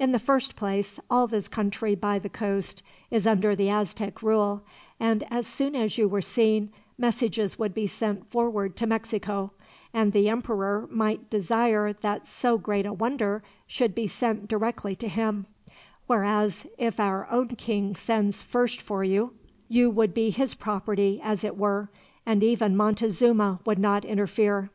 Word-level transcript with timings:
In 0.00 0.10
the 0.10 0.18
first 0.18 0.56
place, 0.56 0.98
all 1.08 1.28
this 1.28 1.46
country 1.46 1.94
by 1.94 2.18
the 2.18 2.28
coast 2.28 2.82
is 3.08 3.24
under 3.24 3.54
the 3.54 3.68
Aztec 3.70 4.20
rule, 4.20 4.64
and 4.98 5.22
as 5.30 5.46
soon 5.46 5.76
as 5.76 5.96
you 5.96 6.08
were 6.08 6.20
seen, 6.20 6.72
messages 6.98 7.56
would 7.56 7.72
be 7.72 7.86
sent 7.86 8.26
forward 8.26 8.74
to 8.74 8.88
Mexico, 8.88 9.52
and 9.94 10.12
the 10.12 10.28
Emperor 10.28 10.88
might 10.90 11.30
desire 11.30 11.92
that 11.92 12.26
so 12.26 12.58
great 12.58 12.84
a 12.84 12.92
wonder 12.92 13.44
should 13.68 13.94
be 13.94 14.08
sent 14.08 14.48
direct 14.48 14.82
to 14.98 15.06
him; 15.06 15.46
whereas, 16.08 16.66
if 16.76 16.98
our 16.98 17.30
own 17.30 17.46
King 17.50 17.94
sends 17.94 18.42
first 18.42 18.82
for 18.82 19.04
you, 19.04 19.34
you 19.68 19.88
would 19.88 20.12
be 20.12 20.30
his 20.30 20.52
property 20.52 21.20
as 21.22 21.44
it 21.44 21.56
were, 21.56 21.88
and 22.26 22.42
even 22.42 22.76
Montezuma 22.76 23.60
would 23.64 23.78
not 23.78 24.04
interfere. 24.04 24.70